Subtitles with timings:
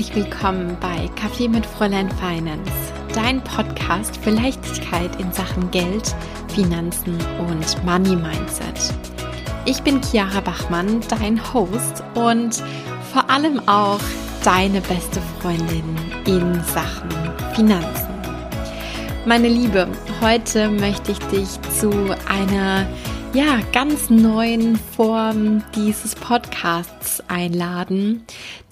[0.00, 2.72] herzlich willkommen bei Kaffee mit Fräulein Finance,
[3.14, 6.16] dein Podcast für Leichtigkeit in Sachen Geld,
[6.54, 8.94] Finanzen und Money Mindset.
[9.66, 12.62] Ich bin Chiara Bachmann, dein Host und
[13.12, 14.00] vor allem auch
[14.42, 15.94] deine beste Freundin
[16.24, 17.10] in Sachen
[17.54, 18.08] Finanzen.
[19.26, 19.86] Meine Liebe,
[20.22, 21.90] heute möchte ich dich zu
[22.26, 22.86] einer
[23.32, 28.24] ja, ganz neuen Form dieses Podcasts einladen,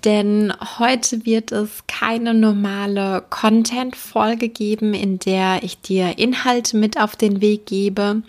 [0.08, 7.14] denn heute wird es keine normale Content-Folge geben, in der ich dir Inhalte mit auf
[7.14, 8.22] den Weg gebe,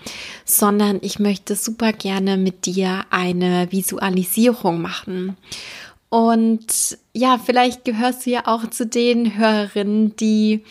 [0.43, 5.37] sondern ich möchte super gerne mit dir eine Visualisierung machen.
[6.09, 10.65] Und ja, vielleicht gehörst du ja auch zu den Hörerinnen, die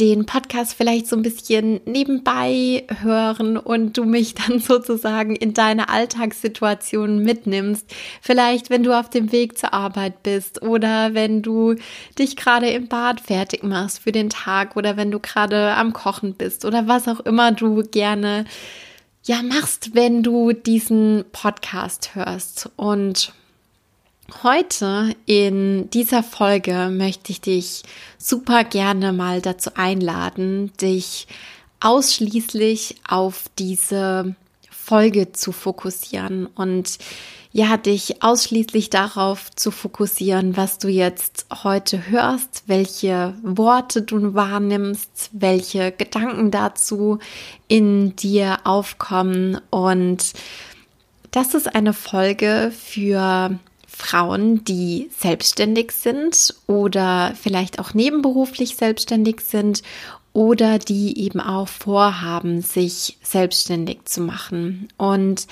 [0.00, 5.90] den Podcast vielleicht so ein bisschen nebenbei hören und du mich dann sozusagen in deine
[5.90, 7.86] Alltagssituation mitnimmst.
[8.22, 11.74] Vielleicht, wenn du auf dem Weg zur Arbeit bist oder wenn du
[12.18, 16.34] dich gerade im Bad fertig machst für den Tag oder wenn du gerade am Kochen
[16.34, 18.46] bist oder was auch immer du gerne
[19.26, 23.34] ja machst, wenn du diesen Podcast hörst und
[24.42, 27.82] Heute in dieser Folge möchte ich dich
[28.16, 31.26] super gerne mal dazu einladen, dich
[31.80, 34.34] ausschließlich auf diese
[34.70, 36.98] Folge zu fokussieren und
[37.52, 45.30] ja, dich ausschließlich darauf zu fokussieren, was du jetzt heute hörst, welche Worte du wahrnimmst,
[45.32, 47.18] welche Gedanken dazu
[47.66, 49.60] in dir aufkommen.
[49.70, 50.32] Und
[51.32, 53.58] das ist eine Folge für
[53.90, 59.82] Frauen, die selbstständig sind oder vielleicht auch nebenberuflich selbstständig sind
[60.32, 64.88] oder die eben auch vorhaben, sich selbstständig zu machen.
[64.96, 65.46] Und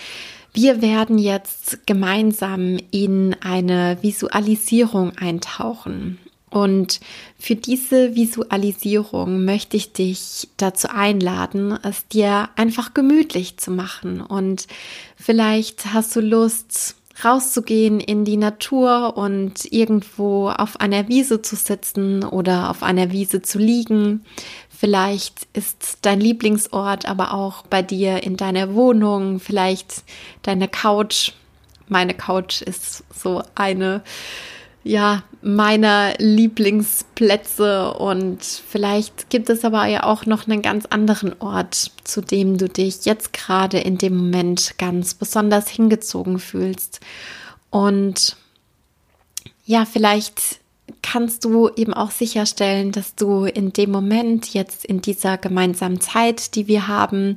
[0.52, 6.18] wir werden jetzt gemeinsam in eine Visualisierung eintauchen.
[6.50, 7.00] Und
[7.38, 14.20] für diese Visualisierung möchte ich dich dazu einladen, es dir einfach gemütlich zu machen.
[14.20, 14.66] Und
[15.16, 16.94] vielleicht hast du Lust,
[17.24, 23.42] rauszugehen in die Natur und irgendwo auf einer Wiese zu sitzen oder auf einer Wiese
[23.42, 24.24] zu liegen.
[24.68, 30.04] Vielleicht ist dein Lieblingsort aber auch bei dir in deiner Wohnung, vielleicht
[30.42, 31.32] deine Couch.
[31.88, 34.02] Meine Couch ist so eine
[34.88, 41.92] ja, meiner Lieblingsplätze und vielleicht gibt es aber ja auch noch einen ganz anderen Ort,
[42.04, 47.00] zu dem du dich jetzt gerade in dem Moment ganz besonders hingezogen fühlst.
[47.68, 48.36] Und
[49.66, 50.58] ja, vielleicht
[51.02, 56.54] kannst du eben auch sicherstellen, dass du in dem Moment jetzt in dieser gemeinsamen Zeit,
[56.54, 57.36] die wir haben,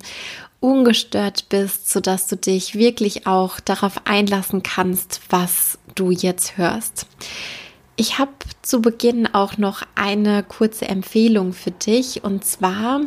[0.61, 7.07] ungestört bist, sodass du dich wirklich auch darauf einlassen kannst, was du jetzt hörst.
[7.97, 13.01] Ich habe zu Beginn auch noch eine kurze Empfehlung für dich und zwar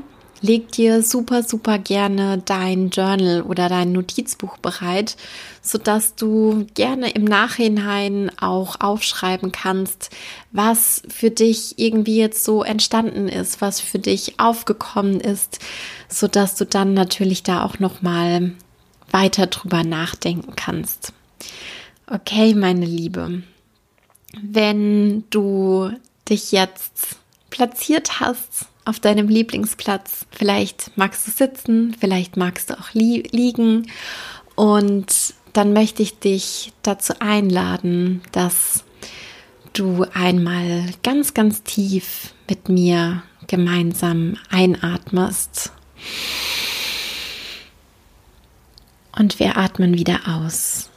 [0.45, 5.17] leg dir super, super gerne dein Journal oder dein Notizbuch bereit,
[5.63, 10.11] sodass du gerne im Nachhinein auch aufschreiben kannst,
[10.53, 15.61] was für dich irgendwie jetzt so entstanden ist, was für dich aufgekommen ist,
[16.09, 18.53] sodass du dann natürlich da auch nochmal
[19.11, 21.15] weiter drüber nachdenken kannst.
[22.07, 23.43] Okay, meine Liebe,
[24.43, 25.91] wenn du
[26.29, 27.17] dich jetzt
[27.49, 30.27] platziert hast auf deinem Lieblingsplatz.
[30.31, 33.91] Vielleicht magst du sitzen, vielleicht magst du auch li liegen.
[34.55, 38.85] Und dann möchte ich dich dazu einladen, dass
[39.73, 45.73] du einmal ganz, ganz tief mit mir gemeinsam einatmest.
[49.17, 50.91] Und wir atmen wieder aus.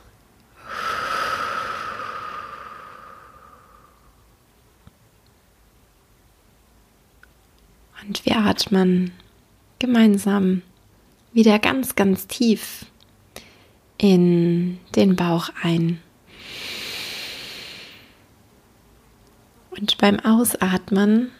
[8.03, 9.11] Und wir atmen
[9.79, 10.61] gemeinsam
[11.33, 12.85] wieder ganz, ganz tief
[13.97, 15.99] in den Bauch ein.
[19.69, 21.31] Und beim Ausatmen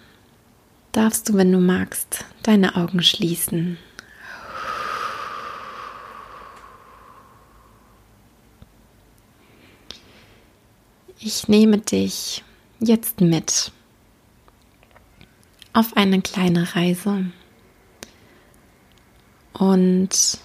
[0.92, 3.77] darfst du, wenn du magst, deine Augen schließen.
[11.19, 12.44] Ich nehme dich
[12.80, 13.71] jetzt mit
[15.77, 17.25] auf eine kleine Reise.
[19.53, 20.39] Und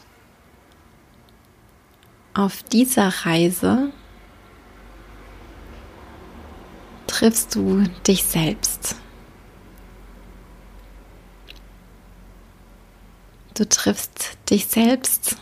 [2.34, 3.90] auf dieser Reise
[7.06, 8.96] triffst du dich selbst.
[13.54, 15.36] Du triffst dich selbst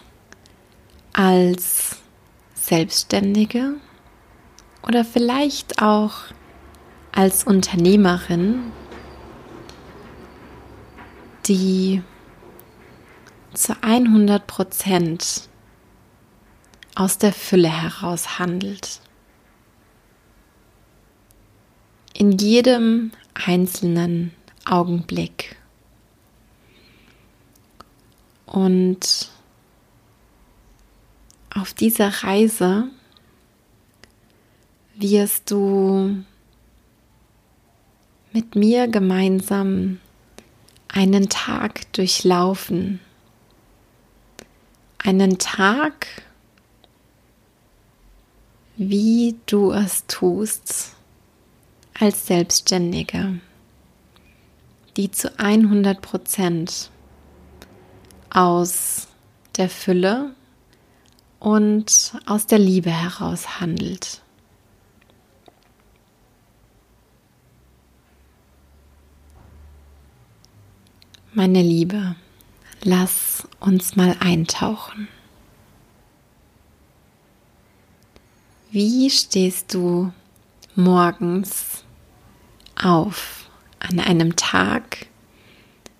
[1.12, 1.96] als
[2.54, 3.74] Selbstständige
[4.82, 6.14] oder vielleicht auch
[7.10, 8.70] als Unternehmerin,
[11.46, 12.02] die
[13.54, 15.48] zu 100 Prozent
[16.94, 19.00] aus der Fülle heraus handelt.
[22.12, 24.32] In jedem einzelnen
[24.64, 25.56] Augenblick.
[28.46, 29.30] Und
[31.54, 32.88] auf dieser Reise
[34.96, 36.22] wirst du
[38.32, 40.00] mit mir gemeinsam
[40.92, 43.00] einen Tag durchlaufen.
[44.98, 46.06] Einen Tag,
[48.76, 50.94] wie du es tust
[51.98, 53.40] als Selbstständige,
[54.96, 56.90] die zu 100 Prozent
[58.30, 59.08] aus
[59.56, 60.34] der Fülle
[61.38, 64.22] und aus der Liebe heraus handelt.
[71.32, 72.16] Meine Liebe,
[72.82, 75.08] lass uns mal eintauchen.
[78.70, 80.12] Wie stehst du
[80.74, 81.84] morgens
[82.74, 83.48] auf
[83.78, 85.06] an einem Tag,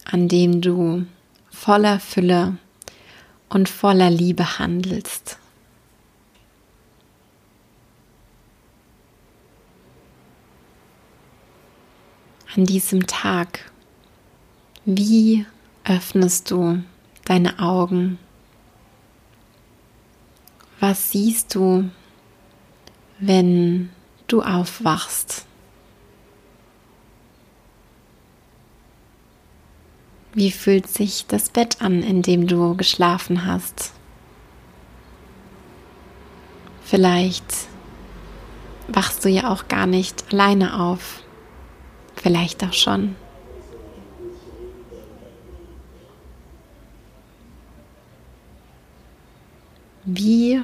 [0.04, 1.06] an dem du
[1.50, 2.58] voller Fülle
[3.50, 5.38] und voller Liebe handelst.
[12.56, 13.70] An diesem Tag,
[14.96, 15.46] wie
[15.84, 16.82] öffnest du
[17.24, 18.18] deine Augen?
[20.78, 21.90] Was siehst du,
[23.18, 23.90] wenn
[24.26, 25.46] du aufwachst?
[30.32, 33.92] Wie fühlt sich das Bett an, in dem du geschlafen hast?
[36.84, 37.44] Vielleicht
[38.88, 41.22] wachst du ja auch gar nicht alleine auf.
[42.16, 43.16] Vielleicht auch schon.
[50.04, 50.62] Wie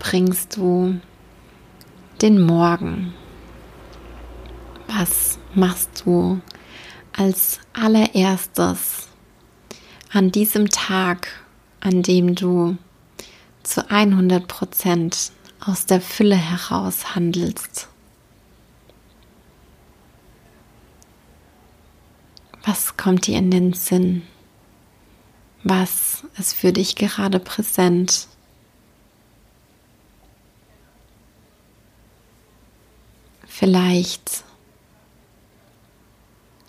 [0.00, 0.98] verbringst du
[2.22, 3.12] den Morgen?
[4.88, 6.40] Was machst du
[7.16, 9.08] als allererstes
[10.10, 11.28] an diesem Tag,
[11.80, 12.78] an dem du
[13.62, 17.88] zu 100 Prozent aus der Fülle heraus handelst?
[22.64, 24.22] Was kommt dir in den Sinn?
[25.62, 28.28] Was ist für dich gerade präsent?
[33.60, 34.42] Vielleicht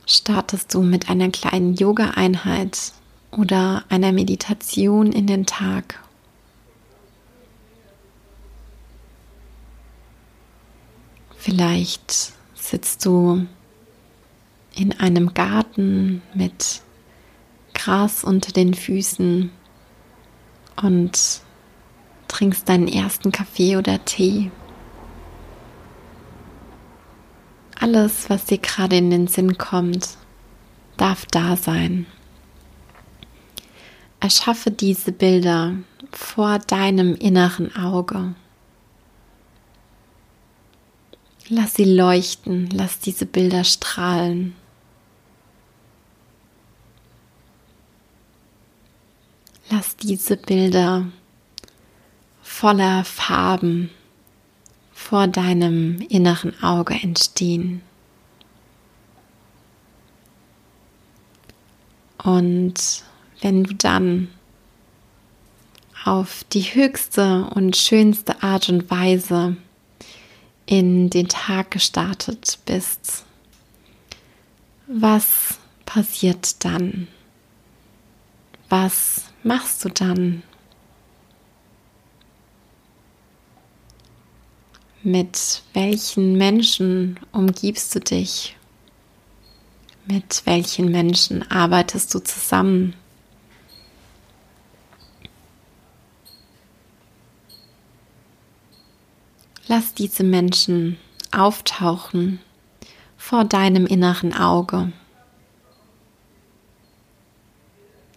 [0.06, 2.92] startest du mit einer kleinen Yoga-Einheit
[3.32, 6.04] oder einer Meditation in den Tag.
[11.38, 13.48] Vielleicht sitzt du
[14.76, 16.82] in einem Garten mit
[17.74, 19.50] Gras unter den Füßen
[20.84, 21.42] und
[22.28, 24.52] trinkst deinen ersten Kaffee oder Tee.
[27.82, 30.10] Alles, was dir gerade in den Sinn kommt,
[30.98, 32.06] darf da sein.
[34.20, 35.74] Erschaffe diese Bilder
[36.12, 38.36] vor deinem inneren Auge.
[41.50, 44.56] Lass sie leuchten, lass diese Bilder strahlen.
[49.72, 51.08] Lass diese Bilder
[52.44, 53.90] voller Farben
[55.12, 57.82] vor deinem inneren Auge entstehen.
[62.24, 63.04] Und
[63.42, 64.30] wenn du dann
[66.06, 69.58] auf die höchste und schönste Art und Weise
[70.66, 73.26] in den Tag gestartet bist,
[74.88, 77.10] was passiert dann?
[78.70, 80.44] Was machst du dann?
[85.04, 88.56] Mit welchen Menschen umgibst du dich?
[90.06, 92.94] Mit welchen Menschen arbeitest du zusammen?
[99.68, 101.00] Lass diese Menschen
[101.32, 102.40] auftauchen
[103.18, 104.92] vor deinem inneren Auge.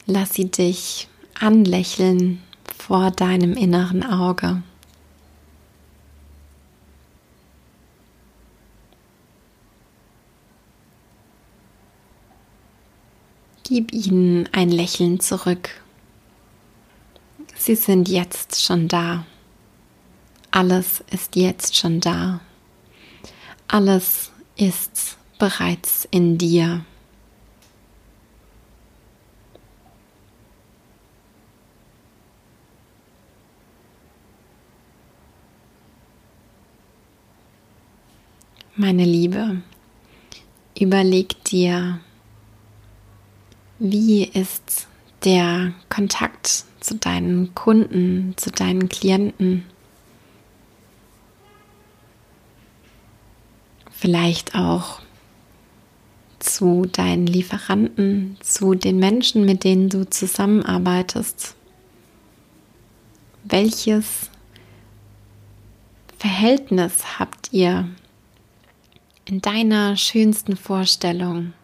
[0.05, 1.09] Lass sie dich
[1.41, 2.43] anlächeln
[2.76, 4.62] vor deinem inneren Auge.
[13.75, 15.69] Gib ihnen ein Lächeln zurück.
[17.57, 19.26] Sie sind jetzt schon da.
[20.52, 22.38] Alles ist jetzt schon da.
[23.66, 26.85] Alles ist bereits in dir.
[38.76, 39.62] Meine Liebe,
[40.78, 41.99] überleg dir,
[43.78, 44.87] wie ist
[45.25, 49.64] der Kontakt zu deinen Kunden, zu deinen Klienten?
[53.90, 55.00] Vielleicht auch
[56.38, 61.54] zu deinen Lieferanten, zu den Menschen, mit denen du zusammenarbeitest.
[63.45, 64.31] Welches
[66.19, 67.88] Verhältnis habt ihr
[69.25, 71.54] in deiner schönsten Vorstellung?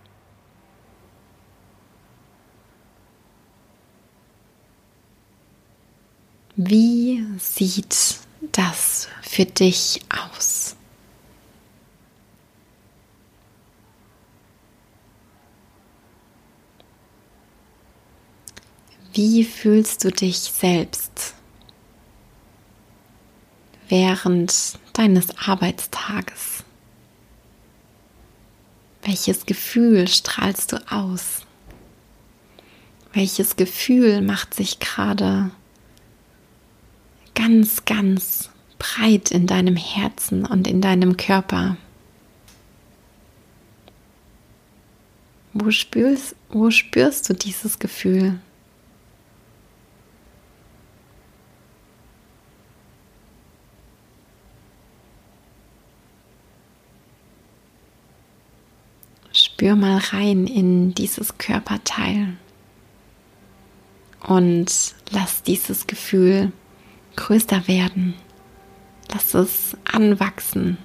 [6.62, 8.18] Wie sieht
[8.52, 10.76] das für dich aus?
[19.14, 21.34] Wie fühlst du dich selbst
[23.88, 26.62] während deines Arbeitstages?
[29.00, 31.46] Welches Gefühl strahlst du aus?
[33.14, 35.52] Welches Gefühl macht sich gerade
[37.34, 41.76] ganz, ganz breit in deinem Herzen und in deinem Körper?
[45.52, 48.38] Wo spürst, wo spürst du dieses Gefühl?
[59.32, 62.36] Spür mal rein in dieses Körperteil
[64.26, 66.52] und lass dieses Gefühl
[67.20, 68.14] größer werden.
[69.12, 70.78] Lass es anwachsen.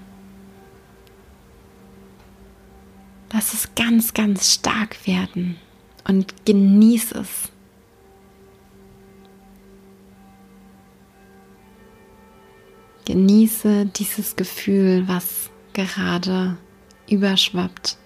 [3.32, 5.58] Lass es ganz, ganz stark werden
[6.08, 7.51] und genieß es.
[13.06, 16.58] Genieße dieses Gefühl, was gerade
[17.10, 17.98] überschwappt.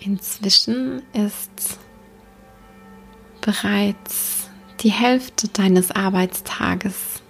[0.00, 1.78] Inzwischen ist
[3.42, 4.48] bereits
[4.80, 7.22] die Hälfte deines Arbeitstages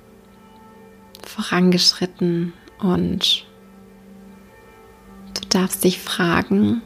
[1.27, 3.47] vorangeschritten und
[5.35, 6.83] du darfst dich fragen,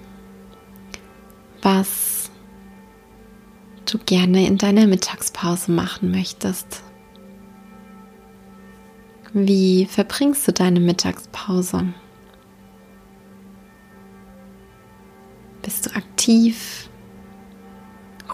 [1.60, 2.30] was
[3.84, 6.82] du gerne in deiner Mittagspause machen möchtest.
[9.34, 11.92] Wie verbringst du deine Mittagspause?
[16.24, 16.88] Aktiv?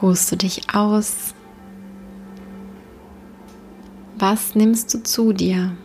[0.00, 1.34] Ruhst du dich aus?
[4.16, 5.76] Was nimmst du zu dir?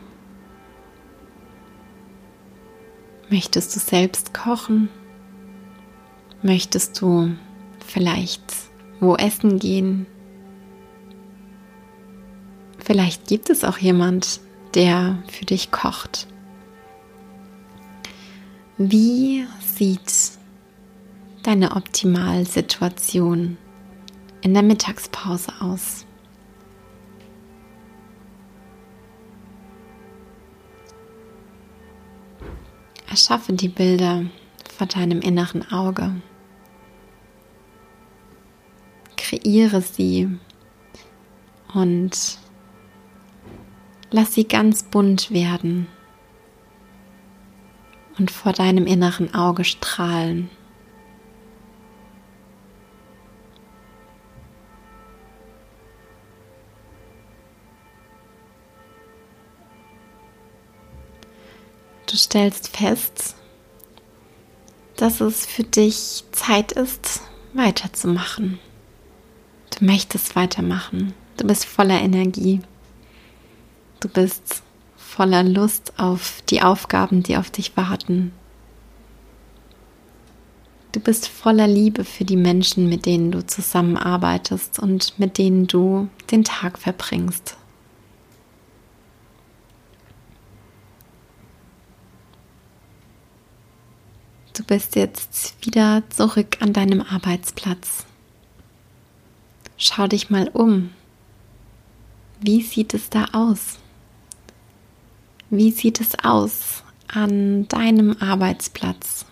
[3.32, 4.90] Möchtest du selbst kochen?
[6.44, 7.36] Möchtest du
[7.84, 8.54] vielleicht
[9.00, 10.06] wo essen gehen?
[12.78, 14.42] Vielleicht gibt es auch jemand,
[14.76, 16.28] der für dich kocht.
[18.78, 20.35] Wie sieht
[21.46, 23.58] deine Optimalsituation
[24.42, 26.06] in der Mittagspause aus?
[33.08, 34.26] Erschaffe die Bilder
[34.76, 36.16] vor deinem inneren Auge.
[39.16, 40.30] Kreiere sie
[41.74, 42.40] und
[44.10, 45.88] lass sie ganz bunt werden
[48.18, 50.50] und vor deinem inneren Auge strahlen.
[62.16, 63.36] Du stellst fest,
[64.96, 67.20] dass es für dich Zeit ist,
[67.52, 68.58] weiterzumachen.
[69.78, 71.14] Du möchtest weitermachen.
[71.36, 72.62] Du bist voller Energie.
[74.00, 74.64] Du bist
[74.96, 78.32] voller Lust auf die Aufgaben, die auf dich warten.
[80.94, 86.08] Du bist voller Liebe für die Menschen, mit denen du zusammenarbeitest und mit denen du
[86.32, 87.58] den Tag verbringst.
[94.56, 98.06] Du bist jetzt wieder zurück an deinem Arbeitsplatz.
[99.76, 100.92] Schau dich mal um.
[102.40, 103.80] Wie sieht es da aus?
[105.50, 109.26] Wie sieht es aus an deinem Arbeitsplatz?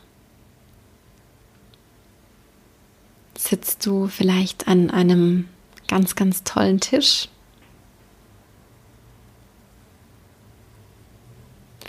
[3.37, 5.47] Sitzt du vielleicht an einem
[5.87, 7.29] ganz, ganz tollen Tisch.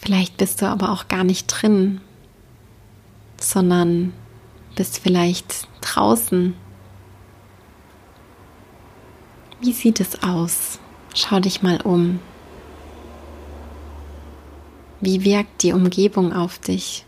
[0.01, 2.01] Vielleicht bist du aber auch gar nicht drin,
[3.45, 4.13] sondern
[4.75, 6.55] bist vielleicht draußen.
[9.61, 10.79] Wie sieht es aus?
[11.15, 12.21] Schau dich mal um.
[15.01, 17.05] Wie wirkt die Umgebung auf dich?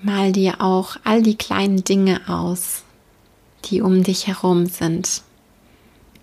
[0.00, 2.84] Mal dir auch all die kleinen Dinge aus,
[3.70, 5.22] die um dich herum sind.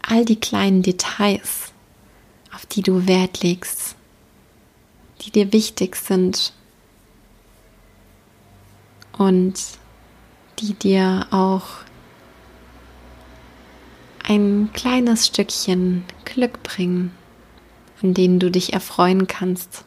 [0.02, 1.74] All die kleinen Details,
[2.54, 3.96] auf die du Wert legst,
[5.22, 6.54] die dir wichtig sind
[9.18, 9.56] und
[10.60, 11.68] die dir auch
[14.24, 17.12] ein kleines Stückchen Glück bringen,
[18.02, 19.86] an denen du dich erfreuen kannst.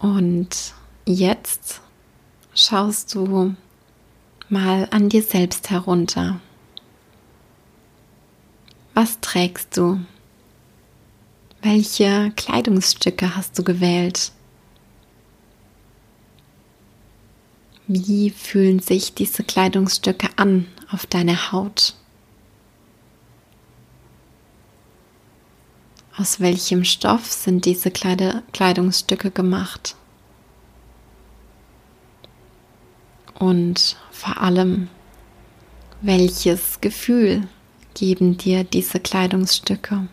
[0.00, 0.72] Und
[1.04, 1.82] jetzt
[2.54, 3.54] schaust du
[4.48, 6.40] mal an dir selbst herunter.
[8.94, 10.00] Was trägst du?
[11.62, 14.32] Welche Kleidungsstücke hast du gewählt?
[17.86, 21.94] Wie fühlen sich diese Kleidungsstücke an auf deiner Haut?
[26.16, 29.96] Aus welchem Stoff sind diese Kleide Kleidungsstücke gemacht?
[33.38, 34.88] Und vor allem,
[36.02, 37.48] welches Gefühl
[37.94, 40.08] geben dir diese Kleidungsstücke?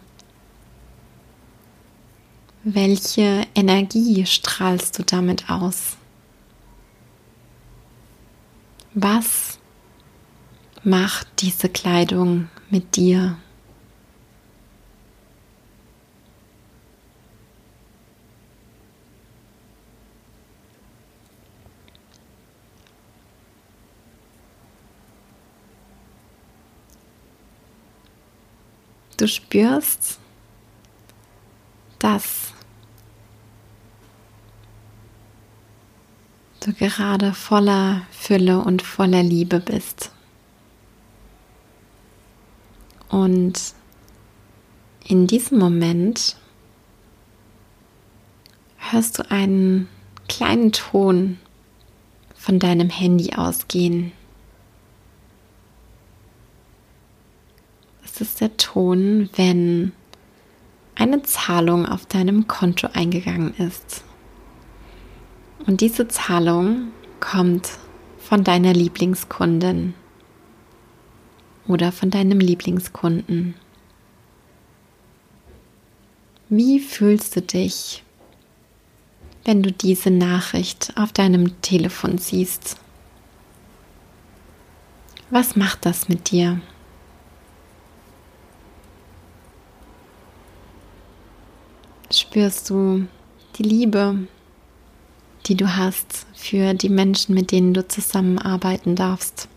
[2.63, 5.97] Welche Energie strahlst du damit aus?
[8.93, 9.59] Was
[10.83, 13.37] macht diese Kleidung mit dir?
[29.17, 30.19] Du spürst,
[31.97, 32.53] dass
[36.59, 40.11] du gerade voller Fülle und voller Liebe bist.
[43.09, 43.73] Und
[45.05, 46.35] in diesem Moment
[48.77, 49.87] hörst du einen
[50.27, 51.39] kleinen Ton
[52.35, 54.11] von deinem Handy ausgehen.
[58.19, 59.91] Ist der Ton, wenn
[60.95, 64.03] eine Zahlung auf deinem Konto eingegangen ist.
[65.67, 66.87] Und diese Zahlung
[67.19, 67.69] kommt
[68.17, 69.93] von deiner Lieblingskundin
[71.67, 73.53] oder von deinem Lieblingskunden.
[76.49, 78.03] Wie fühlst du dich,
[79.45, 82.77] wenn du diese Nachricht auf deinem Telefon siehst?
[85.29, 86.59] Was macht das mit dir?
[92.27, 93.07] Spürst du
[93.57, 94.27] die Liebe,
[95.45, 99.47] die du hast für die Menschen, mit denen du zusammenarbeiten darfst.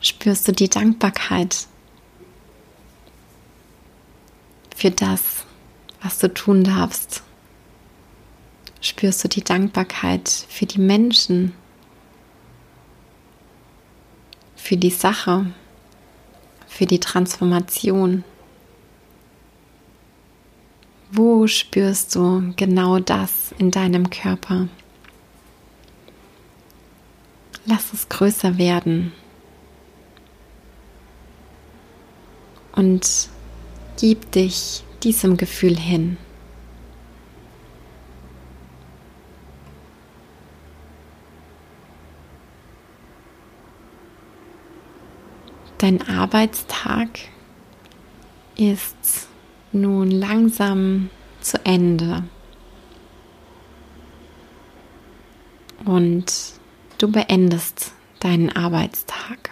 [0.00, 1.68] Spürst du die Dankbarkeit
[4.74, 5.46] für das,
[6.02, 7.22] was du tun darfst.
[8.80, 11.54] Spürst du die Dankbarkeit für die Menschen,
[14.56, 15.46] für die Sache,
[16.66, 18.24] für die Transformation.
[21.46, 24.68] Spürst du genau das in deinem Körper?
[27.64, 29.12] Lass es größer werden
[32.72, 33.28] und
[33.98, 36.16] gib dich diesem Gefühl hin.
[45.78, 47.08] Dein Arbeitstag
[48.56, 49.26] ist
[49.72, 51.10] nun langsam
[51.42, 52.24] zu Ende.
[55.84, 56.32] Und
[56.98, 59.50] du beendest deinen Arbeitstag.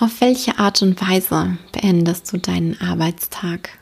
[0.00, 3.78] Auf welche Art und Weise beendest du deinen Arbeitstag?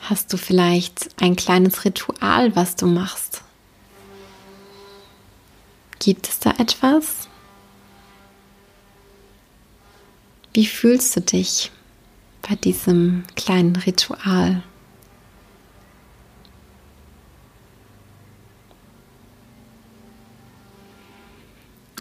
[0.00, 3.42] Hast du vielleicht ein kleines Ritual, was du machst?
[5.98, 7.28] Gibt es da etwas?
[10.56, 11.70] Wie fühlst du dich
[12.40, 14.62] bei diesem kleinen Ritual?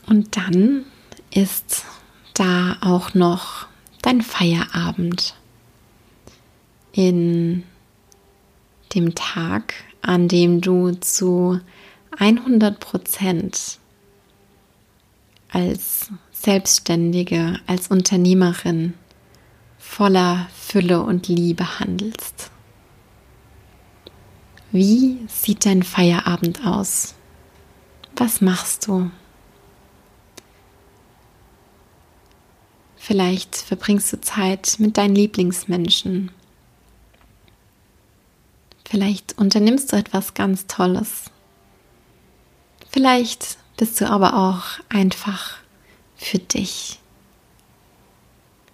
[0.08, 0.86] Und dann
[1.34, 1.84] ist
[2.34, 3.68] da auch noch
[4.02, 5.36] dein Feierabend
[6.94, 7.66] in
[8.94, 11.60] dem Tag, an dem du zu
[12.18, 13.80] 100 Prozent
[15.56, 18.94] als Selbstständige, als Unternehmerin
[19.78, 22.52] voller Fülle und Liebe handelst.
[24.74, 27.16] Wie sieht dein Feierabend aus?
[28.18, 29.10] Was machst du?
[32.98, 36.32] Vielleicht verbringst du Zeit mit deinen Lieblingsmenschen.
[38.84, 41.32] Vielleicht unternimmst du etwas ganz Tolles.
[42.92, 45.58] Vielleicht bist du aber auch einfach
[46.18, 47.00] für dich.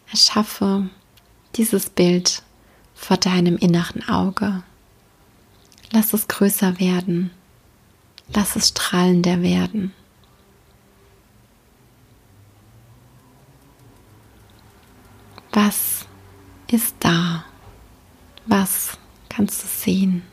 [0.10, 0.90] Erschaffe
[1.56, 2.44] dieses Bild
[2.94, 4.64] vor deinem inneren Auge.
[5.92, 7.32] Lass es größer werden.
[8.34, 9.94] Lass es strahlender werden.
[15.52, 16.06] Was
[16.68, 17.44] ist da?
[18.46, 20.24] Was kannst du sehen?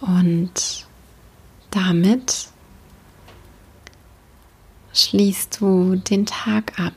[0.00, 0.86] Und
[1.70, 2.48] damit
[4.92, 6.94] schließt du den Tag ab.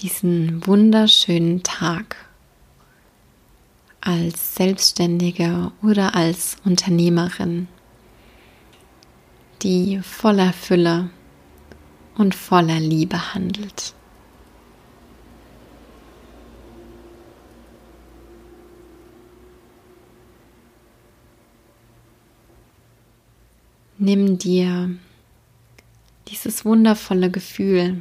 [0.00, 2.16] Diesen wunderschönen Tag
[4.00, 7.68] als Selbstständige oder als Unternehmerin
[9.62, 11.10] die voller Fülle
[12.16, 13.94] und voller Liebe handelt.
[24.02, 24.96] Nimm dir
[26.28, 28.00] dieses wundervolle Gefühl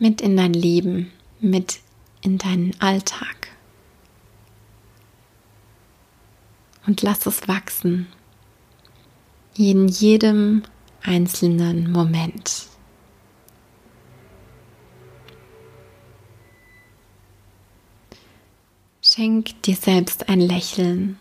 [0.00, 1.78] mit in dein Leben, mit
[2.20, 3.46] in deinen Alltag
[6.84, 8.08] und lass es wachsen
[9.56, 10.64] in jedem
[11.02, 12.66] einzelnen Moment.
[19.00, 21.20] Schenk dir selbst ein Lächeln.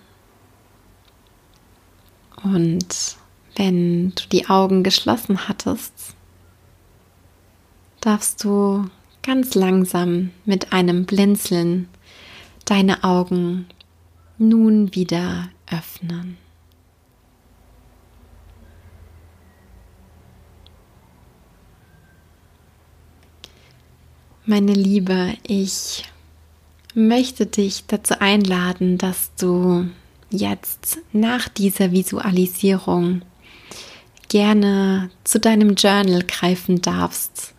[2.44, 3.18] Und
[3.56, 6.16] wenn du die Augen geschlossen hattest,
[8.00, 8.90] darfst du
[9.22, 11.88] ganz langsam mit einem Blinzeln
[12.66, 13.68] deine Augen
[14.38, 16.38] nun wieder öffnen.
[24.46, 26.04] Meine Liebe, ich
[26.96, 29.88] möchte dich dazu einladen, dass du
[30.32, 33.22] jetzt nach dieser Visualisierung
[34.30, 37.54] gerne zu deinem Journal greifen darfst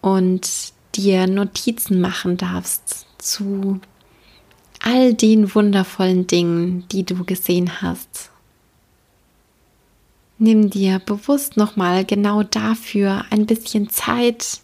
[0.00, 3.80] und dir Notizen machen darfst zu
[4.80, 8.30] all den wundervollen Dingen, die du gesehen hast.
[10.38, 14.60] Nimm dir bewusst nochmal genau dafür ein bisschen Zeit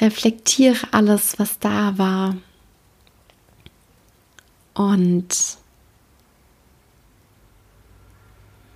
[0.00, 2.36] reflektiere alles, was da war
[4.74, 5.58] und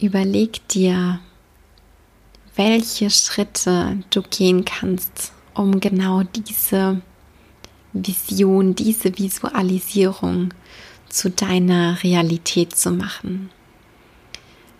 [0.00, 1.20] überleg dir,
[2.54, 7.00] welche Schritte du gehen kannst, um genau diese
[7.92, 10.52] Vision, diese Visualisierung
[11.08, 13.50] zu deiner Realität zu machen.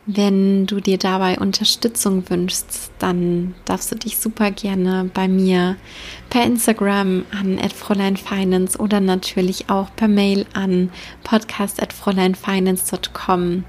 [0.08, 5.74] Wenn du dir dabei Unterstützung wünschst, dann darfst du dich super gerne bei mir
[6.30, 10.92] per Instagram an @fräuleinfinance oder natürlich auch per Mail an
[11.24, 13.64] podcast@fräuleinfinance.com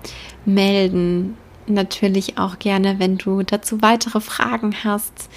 [0.46, 1.38] melden.
[1.66, 5.30] Natürlich auch gerne, wenn du dazu weitere Fragen hast,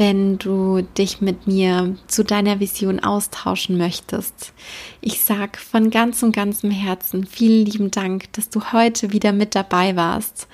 [0.00, 4.54] wenn du dich mit mir zu deiner Vision austauschen möchtest.
[5.02, 9.96] Ich sag von ganzem, ganzem Herzen vielen lieben Dank, dass du heute wieder mit dabei
[9.96, 10.48] warst,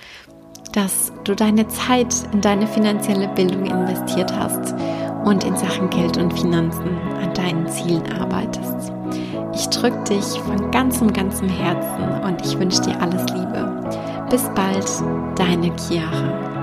[0.73, 4.75] dass du deine Zeit in deine finanzielle Bildung investiert hast
[5.25, 8.91] und in Sachen Geld und Finanzen an deinen Zielen arbeitest.
[9.55, 14.27] Ich drücke dich von ganzem, ganzem Herzen und ich wünsche dir alles Liebe.
[14.29, 16.56] Bis bald, deine Chiara.